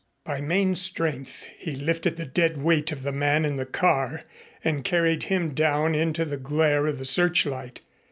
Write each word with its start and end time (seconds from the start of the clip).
By 0.23 0.41
main 0.41 0.73
strength 0.73 1.47
he 1.59 1.75
lifted 1.75 2.15
the 2.17 2.25
dead 2.25 2.57
weight 2.59 2.91
of 2.91 3.03
the 3.03 3.11
man 3.11 3.45
in 3.45 3.57
the 3.57 3.67
car 3.67 4.23
and 4.63 4.83
carried 4.83 5.21
him 5.25 5.53
down 5.53 5.93
into 5.93 6.25
the 6.25 6.37
glare 6.37 6.87
of 6.87 6.97
the 6.97 7.05
searchlight. 7.05 7.81